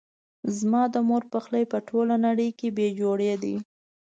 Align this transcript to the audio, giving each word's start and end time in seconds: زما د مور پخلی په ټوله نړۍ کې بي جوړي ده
زما 0.57 0.83
د 0.93 0.95
مور 1.07 1.23
پخلی 1.33 1.63
په 1.71 1.77
ټوله 1.87 2.15
نړۍ 2.25 2.49
کې 2.59 2.67
بي 2.75 2.87
جوړي 2.99 3.33
ده 3.43 3.55